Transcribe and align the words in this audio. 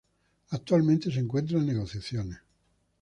Actualmente 0.49 1.11
se 1.11 1.19
encuentra 1.19 1.59
en 1.59 1.67
negociaciones. 1.67 2.39